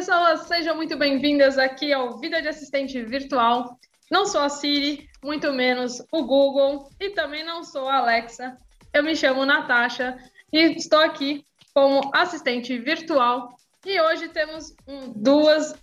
[0.00, 3.78] pessoas, sejam muito bem-vindas aqui ao Vida de Assistente Virtual.
[4.10, 8.56] Não sou a Siri, muito menos o Google e também não sou a Alexa.
[8.94, 10.16] Eu me chamo Natasha
[10.50, 11.44] e estou aqui
[11.74, 13.54] como assistente virtual.
[13.84, 14.74] E hoje temos
[15.14, 15.74] duas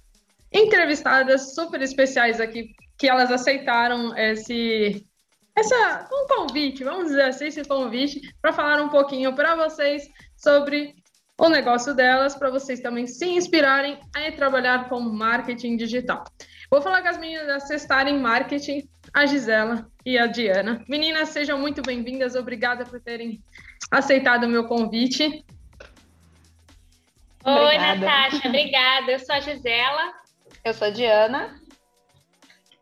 [0.52, 5.06] entrevistadas super especiais aqui que elas aceitaram esse
[5.56, 10.96] essa um convite, vamos dizer assim, esse convite para falar um pouquinho para vocês sobre
[11.40, 16.24] o negócio delas, para vocês também se inspirarem a trabalhar com marketing digital.
[16.70, 20.84] Vou falar com as meninas da Cestarem Marketing, a Gisela e a Diana.
[20.90, 23.42] Meninas, sejam muito bem-vindas, obrigada por terem
[23.92, 25.46] aceitado o meu convite.
[27.46, 28.00] Oi, obrigada.
[28.00, 29.12] Natasha, obrigada.
[29.12, 30.14] Eu sou a Gisela.
[30.66, 31.62] Eu sou a Diana.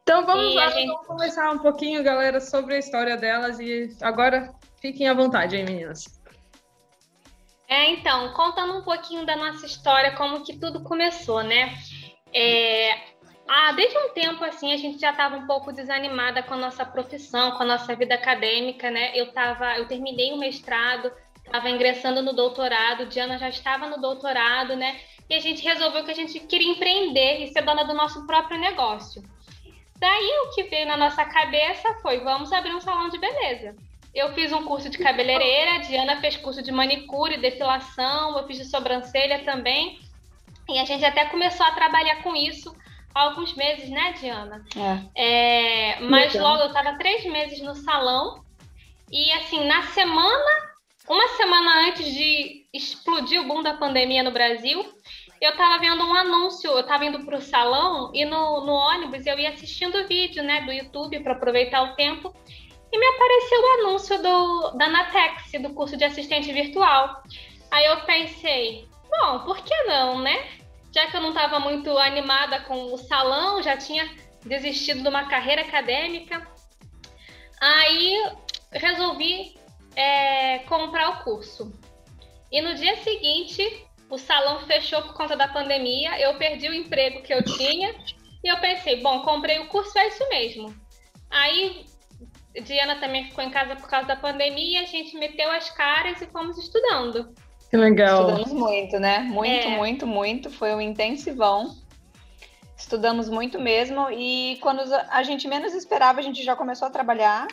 [0.02, 0.88] Então vamos e lá, gente...
[0.88, 5.64] vamos conversar um pouquinho, galera, sobre a história delas e agora fiquem à vontade aí,
[5.64, 6.15] meninas.
[7.68, 11.76] É, então, contando um pouquinho da nossa história, como que tudo começou, né?
[12.34, 13.16] É,
[13.48, 16.84] ah, desde um tempo assim a gente já estava um pouco desanimada com a nossa
[16.84, 19.12] profissão, com a nossa vida acadêmica, né?
[19.16, 21.12] Eu tava, eu terminei o mestrado,
[21.44, 25.00] estava ingressando no doutorado, Diana já estava no doutorado, né?
[25.30, 28.59] E a gente resolveu que a gente queria empreender e ser dona do nosso próprio
[28.59, 29.23] negócio.
[29.98, 33.76] Daí o que veio na nossa cabeça foi: vamos abrir um salão de beleza.
[34.16, 38.58] Eu fiz um curso de cabeleireira, a Diana fez curso de manicure, depilação, eu fiz
[38.58, 39.99] de sobrancelha também.
[40.69, 42.73] E a gente até começou a trabalhar com isso
[43.13, 44.66] há alguns meses, né, Diana?
[45.16, 45.23] É.
[45.23, 46.47] é mas então.
[46.47, 48.45] logo eu estava três meses no salão
[49.11, 50.75] e assim, na semana,
[51.08, 54.83] uma semana antes de explodir o boom da pandemia no Brasil,
[55.41, 59.25] eu estava vendo um anúncio, eu estava indo para o salão e no, no ônibus
[59.25, 62.33] eu ia assistindo o vídeo né, do YouTube para aproveitar o tempo
[62.96, 67.22] e me apareceu o anúncio do, da Natex, do curso de assistente virtual.
[67.70, 70.48] Aí eu pensei, bom, por que não, né?
[70.94, 74.10] Já que eu não estava muito animada com o salão, já tinha
[74.46, 76.48] desistido de uma carreira acadêmica.
[77.60, 78.32] Aí
[78.72, 79.60] resolvi
[79.94, 81.73] é, comprar o curso.
[82.50, 87.22] E no dia seguinte o salão fechou por conta da pandemia, eu perdi o emprego
[87.23, 87.94] que eu tinha
[88.42, 90.73] e eu pensei, bom, comprei o curso, é isso mesmo.
[91.30, 91.86] Aí
[92.64, 96.27] Diana também ficou em casa por causa da pandemia, a gente meteu as caras e
[96.27, 97.33] fomos estudando.
[97.70, 98.30] Que legal.
[98.30, 99.20] Estudamos muito, né?
[99.20, 99.77] Muito, é.
[99.77, 100.49] muito, muito.
[100.49, 101.76] Foi um intensivão.
[102.77, 107.48] Estudamos muito mesmo e quando a gente menos esperava, a gente já começou a trabalhar.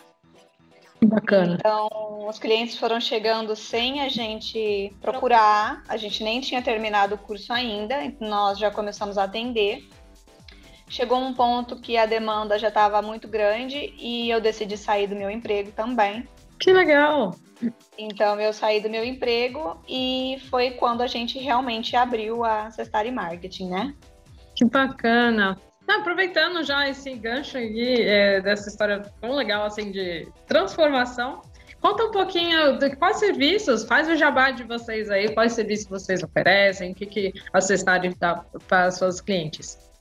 [1.04, 1.56] Bacana.
[1.58, 1.88] Então,
[2.28, 7.52] os clientes foram chegando sem a gente procurar, a gente nem tinha terminado o curso
[7.52, 9.84] ainda, nós já começamos a atender.
[10.92, 15.16] Chegou um ponto que a demanda já estava muito grande e eu decidi sair do
[15.16, 16.28] meu emprego também.
[16.60, 17.34] Que legal!
[17.96, 23.10] Então, eu saí do meu emprego e foi quando a gente realmente abriu a Cestari
[23.10, 23.94] Marketing, né?
[24.54, 25.58] Que bacana!
[25.88, 31.40] aproveitando já esse gancho aí é, dessa história tão legal assim de transformação,
[31.80, 36.22] conta um pouquinho de quais serviços, faz o jabá de vocês aí, quais serviços vocês
[36.22, 39.91] oferecem, o que, que a Cestari dá para os seus clientes.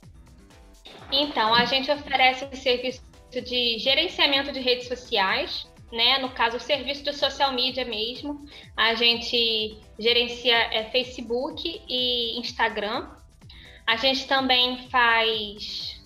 [1.11, 3.01] Então, a gente oferece o serviço
[3.31, 6.17] de gerenciamento de redes sociais, né?
[6.19, 8.45] No caso, o serviço de social media mesmo.
[8.75, 13.09] A gente gerencia é, Facebook e Instagram.
[13.85, 16.01] A gente também faz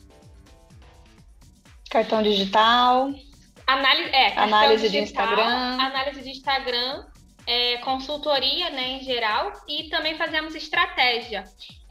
[1.90, 3.14] cartão digital,
[3.66, 7.06] análise, é, análise digital, de Instagram, análise de Instagram,
[7.48, 11.46] é, consultoria, né, em geral, e também fazemos estratégia.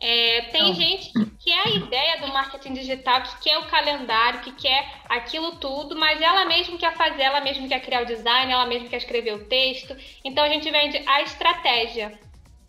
[0.07, 0.75] É, tem oh.
[0.75, 5.53] gente que quer a ideia do marketing digital, que quer o calendário, que quer aquilo
[5.53, 8.99] tudo, mas ela mesma quer fazer, ela mesma quer criar o design, ela mesma quer
[8.99, 9.97] escrever o texto.
[10.23, 12.13] Então a gente vende a estratégia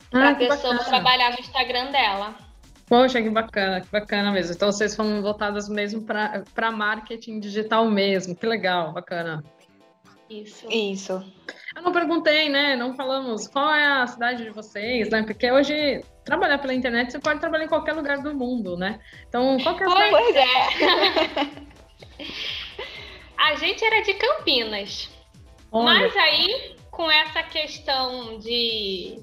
[0.10, 0.84] para a ah, pessoa bacana.
[0.86, 2.36] trabalhar no Instagram dela.
[2.88, 4.54] Poxa, que bacana, que bacana mesmo.
[4.54, 8.34] Então vocês foram voltadas mesmo para marketing digital mesmo.
[8.34, 9.44] Que legal, bacana.
[10.30, 10.68] Isso.
[10.70, 11.24] Isso.
[11.76, 12.76] Eu não perguntei, né?
[12.76, 15.24] Não falamos qual é a cidade de vocês, né?
[15.24, 19.00] Porque hoje trabalhar pela internet você pode trabalhar em qualquer lugar do mundo, né?
[19.28, 20.46] Então, qual que é a Pois é.
[23.38, 25.10] a gente era de Campinas.
[25.72, 25.86] Olha.
[25.86, 29.22] Mas aí, com essa questão de,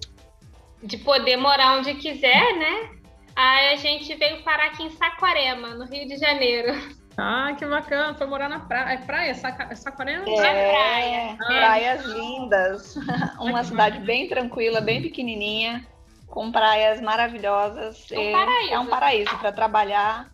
[0.82, 2.91] de poder morar onde quiser, né?
[3.35, 7.01] Aí a gente veio parar aqui em Saquarema, no Rio de Janeiro.
[7.17, 8.14] Ah, que bacana.
[8.14, 8.94] Foi morar na praia.
[8.94, 9.35] É praia?
[9.35, 9.75] Saca...
[9.75, 10.25] Saquarema?
[10.29, 11.37] É, praia.
[11.41, 11.47] Ah.
[11.47, 12.97] Praias lindas.
[13.38, 15.87] Uma cidade bem tranquila, bem pequenininha,
[16.26, 18.11] com praias maravilhosas.
[18.11, 20.32] Um é, é um paraíso para trabalhar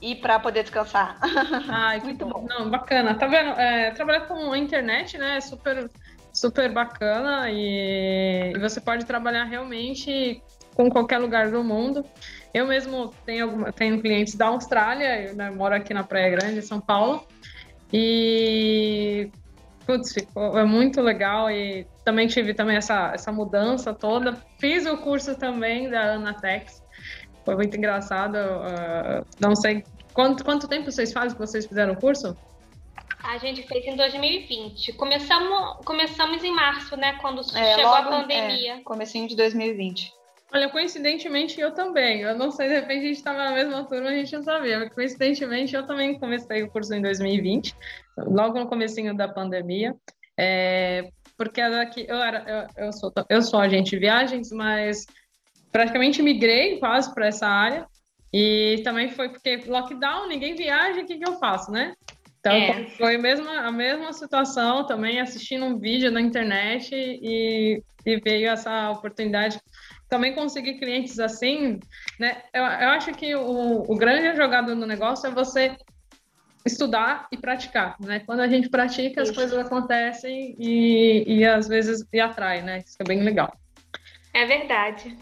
[0.00, 1.18] e para poder descansar.
[1.68, 2.46] Ai, muito bom.
[2.48, 3.14] Não, bacana.
[3.14, 3.50] Tá vendo?
[3.58, 5.36] É, trabalhar com a internet, né?
[5.36, 5.90] É super,
[6.32, 10.42] super bacana e, e você pode trabalhar realmente
[10.80, 12.04] com qualquer lugar do mundo.
[12.54, 16.62] Eu mesmo tenho, alguma, tenho clientes da Austrália, eu né, moro aqui na Praia Grande,
[16.62, 17.26] São Paulo,
[17.92, 19.30] e
[19.86, 24.36] putz, ficou é muito legal e também tive também essa, essa mudança toda.
[24.58, 26.82] Fiz o curso também da Anatex,
[27.44, 28.36] foi muito engraçado.
[28.36, 29.84] Uh, não sei
[30.14, 32.36] quanto, quanto tempo vocês fazem que vocês fizeram o curso?
[33.22, 34.94] A gente fez em 2020.
[34.94, 37.18] Começamos, começamos em março, né?
[37.20, 38.76] Quando é, chegou logo, a pandemia.
[38.76, 40.19] É, comecinho de 2020.
[40.52, 42.22] Olha, coincidentemente eu também.
[42.22, 44.80] Eu não sei, de repente a gente estava na mesma turma, a gente não sabia.
[44.80, 47.74] Mas coincidentemente eu também comecei o curso em 2020,
[48.18, 49.94] logo no comecinho da pandemia.
[50.38, 55.06] É, porque daqui, eu, era, eu, eu, sou, eu sou agente de viagens, mas
[55.70, 57.86] praticamente migrei quase para essa área.
[58.32, 61.94] E também foi porque lockdown, ninguém viaja, o que, que eu faço, né?
[62.40, 62.86] Então é.
[62.90, 68.48] foi a mesma, a mesma situação também, assistindo um vídeo na internet e, e veio
[68.48, 69.60] essa oportunidade.
[70.10, 71.78] Também conseguir clientes assim,
[72.18, 72.42] né?
[72.52, 75.76] Eu, eu acho que o, o grande jogado no negócio é você
[76.66, 78.20] estudar e praticar, né?
[78.26, 82.78] Quando a gente pratica, as coisas acontecem e, e às vezes e atrai, né?
[82.84, 83.56] Isso é bem legal.
[84.34, 85.16] É verdade.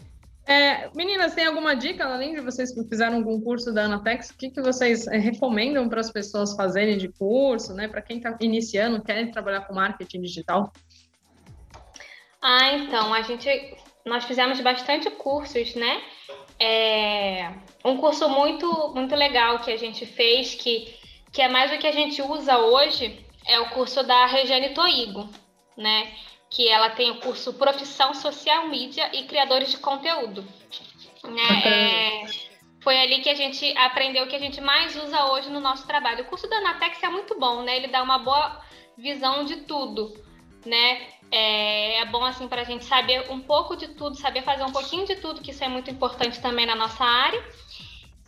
[0.45, 4.37] É, meninas, tem alguma dica, além de vocês que fizeram algum curso da Anatex, o
[4.37, 7.87] que, que vocês é, recomendam para as pessoas fazerem de curso, né?
[7.87, 10.73] Para quem está iniciando, quer trabalhar com marketing digital?
[12.41, 13.47] Ah, então, a gente,
[14.05, 16.01] nós fizemos bastante cursos, né?
[16.59, 17.51] É,
[17.85, 20.93] um curso muito, muito legal que a gente fez, que,
[21.31, 25.29] que é mais o que a gente usa hoje, é o curso da Regiane Toigo,
[25.77, 26.11] né?
[26.49, 30.43] que ela tem o curso Profissão Social Mídia e Criadores de Conteúdo.
[31.23, 31.63] Né?
[31.65, 32.25] É,
[32.81, 35.85] foi ali que a gente aprendeu o que a gente mais usa hoje no nosso
[35.85, 36.23] trabalho.
[36.23, 37.77] O curso da Anatex é muito bom, né?
[37.77, 38.61] Ele dá uma boa
[38.97, 40.13] visão de tudo,
[40.65, 41.07] né?
[41.31, 44.71] É, é bom assim para a gente saber um pouco de tudo, saber fazer um
[44.71, 47.43] pouquinho de tudo, que isso é muito importante também na nossa área.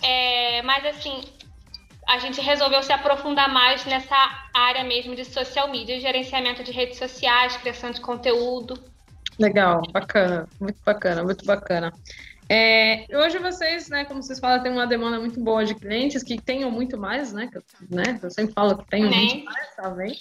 [0.01, 1.21] É, mas assim,
[2.07, 4.15] a gente resolveu se aprofundar mais nessa
[4.53, 8.77] área mesmo de social media, gerenciamento de redes sociais, criação de conteúdo.
[9.39, 11.93] Legal, bacana, muito bacana, muito bacana.
[12.53, 16.37] É, hoje vocês, né, como vocês falam, tem uma demanda muito boa de clientes que
[16.37, 17.47] tenham muito mais, né?
[17.47, 20.13] Que, né eu sempre falo que tenham muito mais, bem?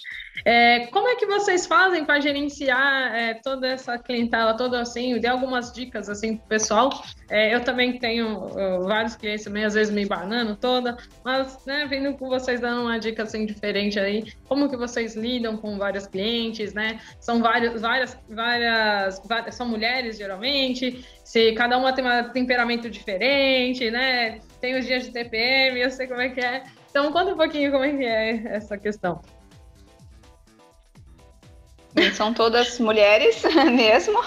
[0.45, 5.19] É, como é que vocês fazem para gerenciar é, toda essa clientela, toda assim?
[5.19, 7.03] Dê algumas dicas assim pro pessoal.
[7.29, 11.85] É, eu também tenho uh, vários clientes também, às vezes me banando toda, mas né,
[11.85, 16.07] vindo com vocês dando uma dica assim diferente aí, como que vocês lidam com vários
[16.07, 16.99] clientes, né?
[17.19, 23.89] São várias, várias, várias, várias são mulheres geralmente, se cada uma tem um temperamento diferente,
[23.89, 24.41] né?
[24.59, 26.61] Tem os dias de TPM, eu sei como é que é.
[26.89, 29.21] Então conta um pouquinho como é que é essa questão.
[32.15, 33.43] São todas mulheres
[33.73, 34.19] mesmo.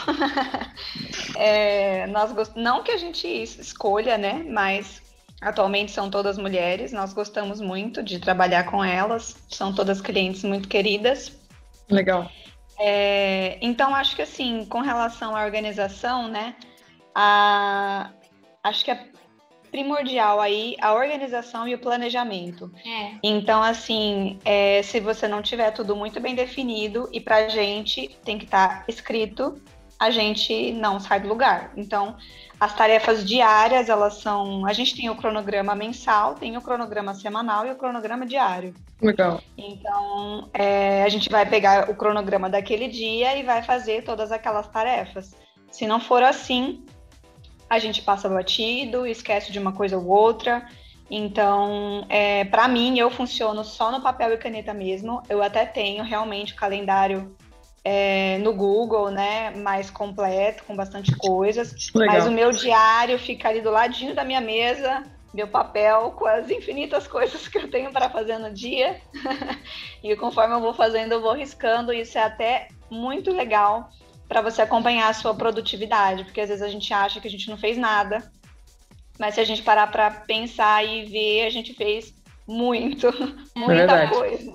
[1.36, 2.56] É, nós gost...
[2.56, 4.42] Não que a gente escolha, né?
[4.48, 5.02] Mas
[5.42, 6.90] atualmente são todas mulheres.
[6.90, 9.36] Nós gostamos muito de trabalhar com elas.
[9.50, 11.38] São todas clientes muito queridas.
[11.90, 12.30] Legal.
[12.78, 16.54] É, então, acho que assim, com relação à organização, né?
[17.14, 18.10] A...
[18.62, 19.08] Acho que é
[19.70, 22.70] primordial aí a organização e o planejamento.
[22.86, 23.14] É.
[23.24, 28.16] Então, assim, é, se você não tiver tudo muito bem definido e para a gente
[28.24, 29.60] tem que estar tá escrito,
[29.98, 31.72] a gente não sai do lugar.
[31.76, 32.16] Então,
[32.60, 34.64] as tarefas diárias, elas são.
[34.64, 38.74] A gente tem o cronograma mensal, tem o cronograma semanal e o cronograma diário.
[39.02, 39.40] Legal.
[39.58, 44.68] Então, é, a gente vai pegar o cronograma daquele dia e vai fazer todas aquelas
[44.68, 45.34] tarefas.
[45.70, 46.84] Se não for assim,
[47.74, 50.66] a gente passa batido, esquece de uma coisa ou outra.
[51.10, 55.22] Então, é, para mim, eu funciono só no papel e caneta mesmo.
[55.28, 57.36] Eu até tenho realmente o calendário
[57.84, 61.74] é, no Google, né, mais completo, com bastante coisas.
[61.94, 62.14] Legal.
[62.14, 65.02] Mas o meu diário fica ali do ladinho da minha mesa,
[65.32, 69.00] meu papel com as infinitas coisas que eu tenho para fazer no dia.
[70.02, 71.92] e conforme eu vou fazendo, eu vou riscando.
[71.92, 73.90] Isso é até muito legal
[74.34, 77.48] para você acompanhar a sua produtividade, porque às vezes a gente acha que a gente
[77.48, 78.18] não fez nada,
[79.16, 82.12] mas se a gente parar para pensar e ver, a gente fez
[82.44, 83.06] muito,
[83.54, 84.52] muita é coisa.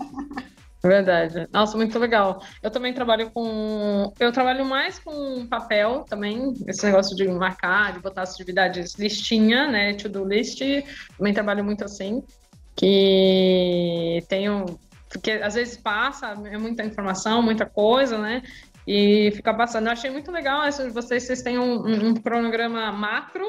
[0.83, 1.47] É verdade.
[1.53, 2.43] Nossa, muito legal.
[2.61, 4.13] Eu também trabalho com.
[4.19, 9.67] Eu trabalho mais com papel também, esse negócio de marcar, de botar as atividades listinha,
[9.67, 9.93] né?
[9.93, 10.61] To-do list.
[11.17, 12.21] Também trabalho muito assim.
[12.75, 14.65] Que tenho.
[15.09, 18.41] Porque às vezes passa, é muita informação, muita coisa, né?
[18.89, 19.85] E ficar passando.
[19.85, 23.45] Eu achei muito legal isso de vocês, vocês têm um, um, cronograma macro,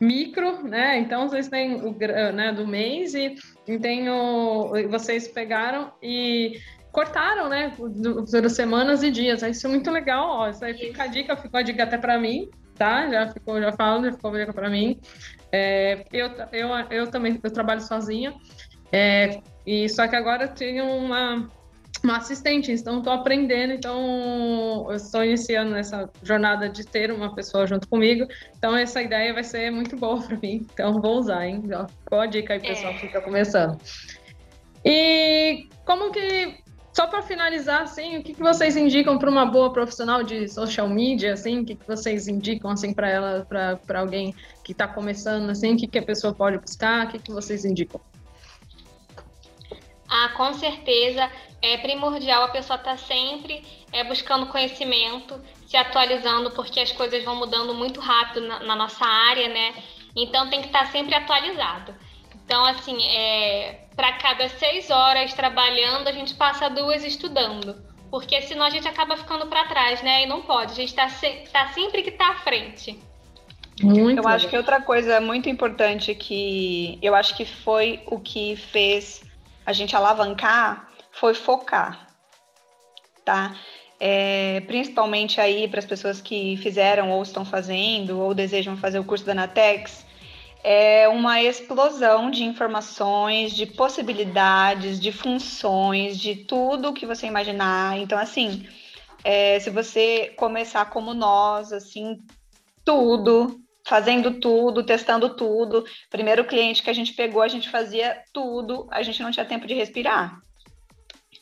[0.00, 0.98] micro, né?
[0.98, 1.96] Então vocês têm o
[2.32, 3.36] né, do mês e,
[3.68, 6.58] e tem o, vocês pegaram e
[6.90, 9.42] cortaram, né, por semanas e dias.
[9.42, 10.48] Isso é muito legal, ó.
[10.48, 13.08] Isso aí fica a dica, ficou a dica até para mim, tá?
[13.08, 14.98] Já ficou, já falo, já ficou para mim.
[15.52, 18.34] É, eu, eu, eu também eu trabalho sozinha,
[18.90, 21.48] é, e só que agora eu tenho uma,
[22.04, 27.66] uma assistente, então estou aprendendo, então eu estou iniciando essa jornada de ter uma pessoa
[27.66, 31.62] junto comigo, então essa ideia vai ser muito boa para mim, então vou usar, hein?
[32.04, 32.98] Qual a dica aí, pessoal, é.
[32.98, 33.78] que está começando?
[34.84, 36.62] E como que
[36.94, 40.88] só para finalizar, assim, o que, que vocês indicam para uma boa profissional de social
[40.88, 44.32] media, assim, o que, que vocês indicam assim para ela, para alguém
[44.62, 47.64] que está começando, assim, o que, que a pessoa pode buscar, o que, que vocês
[47.64, 48.00] indicam?
[50.16, 51.28] Ah, com certeza
[51.60, 57.24] é primordial a pessoa estar tá sempre é, buscando conhecimento, se atualizando, porque as coisas
[57.24, 59.74] vão mudando muito rápido na, na nossa área, né?
[60.14, 61.92] Então tem que estar tá sempre atualizado.
[62.44, 67.74] Então, assim, é, para cada seis horas trabalhando, a gente passa duas estudando.
[68.08, 70.22] Porque senão a gente acaba ficando para trás, né?
[70.22, 70.70] E não pode.
[70.70, 72.96] A gente está se, tá sempre que está à frente.
[73.82, 78.54] Muito eu acho que outra coisa muito importante que eu acho que foi o que
[78.54, 79.33] fez
[79.64, 82.08] a gente alavancar foi focar,
[83.24, 83.56] tá?
[83.98, 89.04] É, principalmente aí para as pessoas que fizeram ou estão fazendo ou desejam fazer o
[89.04, 90.04] curso da Natex,
[90.62, 97.98] é uma explosão de informações, de possibilidades, de funções, de tudo que você imaginar.
[97.98, 98.66] Então, assim,
[99.22, 102.18] é, se você começar como nós, assim,
[102.84, 105.84] tudo, fazendo tudo, testando tudo.
[106.10, 109.66] Primeiro cliente que a gente pegou, a gente fazia tudo, a gente não tinha tempo
[109.66, 110.40] de respirar.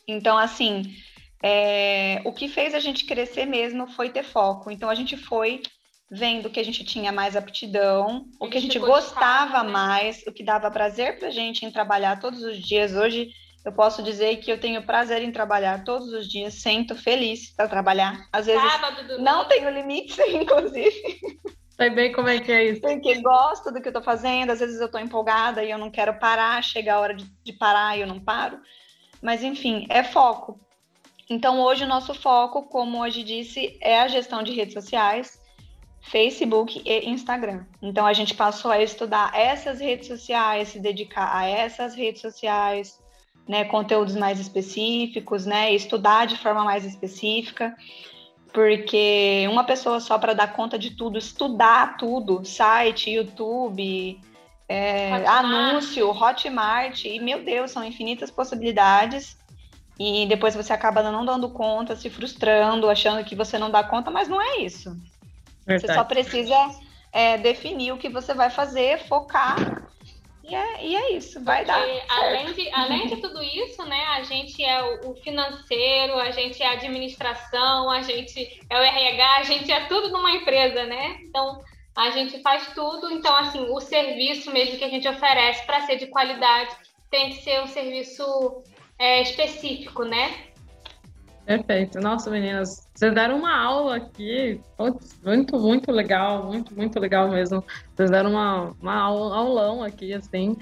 [0.07, 0.93] Então, assim,
[1.41, 4.69] é, o que fez a gente crescer mesmo foi ter foco.
[4.69, 5.61] Então, a gente foi
[6.11, 9.71] vendo que a gente tinha mais aptidão, o que a gente gostava né?
[9.71, 12.93] mais, o que dava prazer para a gente em trabalhar todos os dias.
[12.93, 13.31] Hoje
[13.65, 17.67] eu posso dizer que eu tenho prazer em trabalhar todos os dias, sinto feliz para
[17.67, 18.27] trabalhar.
[18.31, 21.17] Às vezes Sábado, não tenho limites, inclusive.
[21.75, 22.81] Sei bem como é que é isso.
[22.81, 25.89] Porque gosto do que eu estou fazendo, às vezes eu estou empolgada e eu não
[25.89, 28.59] quero parar, chega a hora de, de parar e eu não paro.
[29.21, 30.59] Mas enfim, é foco.
[31.29, 35.41] Então hoje o nosso foco, como hoje disse, é a gestão de redes sociais
[36.03, 37.65] Facebook e Instagram.
[37.81, 42.99] Então a gente passou a estudar essas redes sociais, se dedicar a essas redes sociais,
[43.47, 47.75] né, conteúdos mais específicos, né, estudar de forma mais específica,
[48.53, 54.21] porque uma pessoa só para dar conta de tudo, estudar tudo, site, YouTube,
[54.69, 55.45] é, Hotmart.
[55.45, 59.37] anúncio, Hotmart, e meu Deus, são infinitas possibilidades.
[59.99, 64.09] E depois você acaba não dando conta, se frustrando, achando que você não dá conta,
[64.09, 64.95] mas não é isso.
[65.65, 65.87] Verdade.
[65.87, 66.55] Você só precisa
[67.11, 69.72] é, definir o que você vai fazer, focar.
[70.43, 72.17] E é, e é isso, vai Porque, dar.
[72.17, 76.67] Além de, além de tudo isso, né, a gente é o financeiro, a gente é
[76.67, 81.17] a administração, a gente é o RH, a gente é tudo numa empresa, né?
[81.21, 81.63] Então,
[81.95, 83.09] a gente faz tudo.
[83.11, 86.75] Então, assim, o serviço mesmo que a gente oferece para ser de qualidade
[87.09, 88.63] tem que ser um serviço
[88.99, 90.52] é, específico, né?
[91.45, 91.99] Perfeito.
[91.99, 94.61] Nossa, meninas, vocês deram uma aula aqui,
[95.23, 97.63] muito, muito legal, muito, muito legal mesmo.
[97.93, 100.57] Vocês deram uma, uma aulão aqui, assim.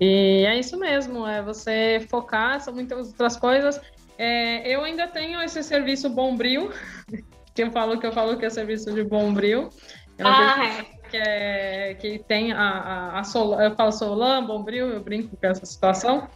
[0.00, 3.80] E é isso mesmo, é você focar, são muitas outras coisas.
[4.18, 6.70] É, eu ainda tenho esse serviço Bombril,
[7.54, 9.70] que eu falo que eu falo que é serviço de Bombril.
[10.18, 11.08] É ah, é.
[11.08, 15.46] Que, é, que tem a, a, a Sol, eu falo Solan, Bombril, eu brinco com
[15.46, 16.28] essa situação.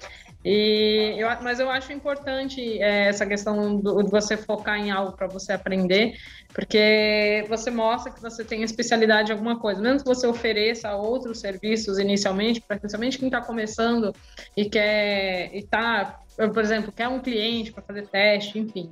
[0.42, 5.26] E eu, mas eu acho importante é, essa questão de você focar em algo para
[5.26, 6.14] você aprender,
[6.54, 9.82] porque você mostra que você tem especialidade em alguma coisa.
[9.82, 14.14] Mesmo que você ofereça outros serviços inicialmente, principalmente quem está começando
[14.56, 18.90] e quer e tá, por exemplo, quer um cliente para fazer teste, enfim.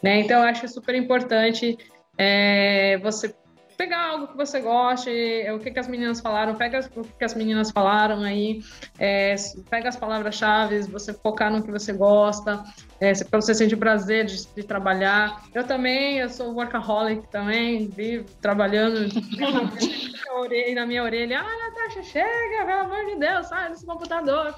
[0.00, 0.20] Né?
[0.20, 1.76] Então eu acho super importante
[2.16, 3.34] é, você
[3.76, 7.12] pegar algo que você goste, é, o que, que as meninas falaram, pega o que,
[7.12, 8.60] que as meninas falaram aí,
[8.98, 9.34] é,
[9.68, 12.64] pega as palavras-chave, você focar no que você gosta,
[13.00, 15.44] é, para você sentir prazer de, de, trabalhar.
[15.54, 19.08] Eu também, eu sou workaholic também, vivo trabalhando
[20.74, 24.54] na minha orelha, ah, Natasha, chega, pelo amor de Deus, sai desse computador.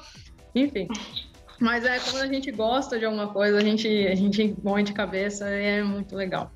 [0.54, 0.88] Enfim.
[1.60, 4.92] Mas é quando a gente gosta de alguma coisa, a gente, a gente morre de
[4.92, 6.52] cabeça e é muito legal.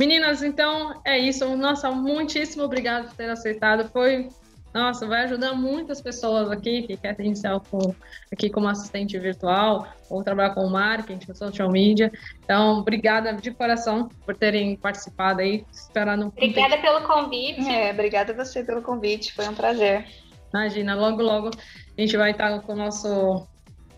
[0.00, 1.54] Meninas, então é isso.
[1.58, 3.86] Nossa, muitíssimo obrigado por ter aceitado.
[3.90, 4.30] Foi,
[4.72, 7.94] nossa, vai ajudar muitas pessoas aqui que querem iniciar com,
[8.32, 12.10] aqui como assistente virtual ou trabalhar com marketing, social media.
[12.42, 15.66] Então, obrigada de coração por terem participado aí.
[15.70, 16.28] Esperando.
[16.28, 17.68] Obrigada pelo convite.
[17.68, 19.34] É, obrigada a você pelo convite.
[19.34, 20.06] Foi um prazer.
[20.50, 23.46] Imagina, logo, logo a gente vai estar com o nosso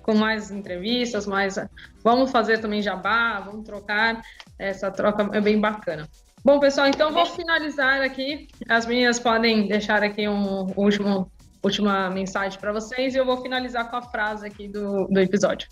[0.02, 1.56] com mais entrevistas, mais
[2.02, 4.22] vamos fazer também jabá, vamos trocar
[4.58, 6.08] essa troca é bem bacana.
[6.44, 8.48] Bom, pessoal, então vou finalizar aqui.
[8.68, 11.30] As meninas podem deixar aqui um último
[11.62, 15.68] última mensagem para vocês e eu vou finalizar com a frase aqui do, do episódio.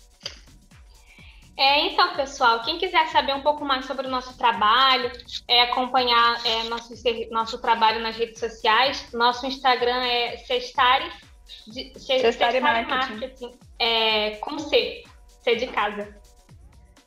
[1.57, 5.11] É, então, pessoal, quem quiser saber um pouco mais sobre o nosso trabalho,
[5.47, 6.93] é, acompanhar é, nosso,
[7.29, 10.37] nosso trabalho nas redes sociais, nosso Instagram é
[11.71, 15.03] Cestari, Cestari Marketing, Marketing é, com C,
[15.43, 16.15] C de casa.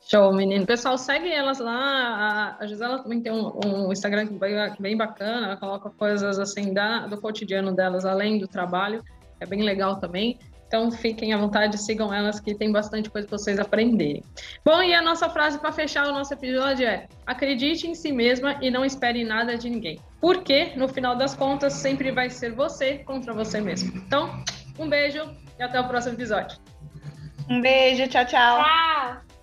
[0.07, 0.67] Show, menino.
[0.67, 2.57] Pessoal, segue elas lá.
[2.61, 7.07] A Gisela também tem um, um Instagram bem, bem bacana, ela coloca coisas assim da,
[7.07, 9.03] do cotidiano delas, além do trabalho.
[9.41, 10.39] É bem legal também.
[10.67, 14.23] Então fiquem à vontade, sigam elas que tem bastante coisa para vocês aprenderem.
[14.65, 18.59] Bom, e a nossa frase para fechar o nosso episódio é: acredite em si mesma
[18.61, 20.01] e não espere nada de ninguém.
[20.25, 23.95] Porque, no final das contas, sempre vai ser você contra você mesmo.
[23.95, 24.43] Então,
[24.79, 25.21] um beijo
[25.59, 26.57] e até o próximo episódio.
[27.51, 28.65] Um beijo, tchau, tchau.
[28.65, 29.34] Tchau.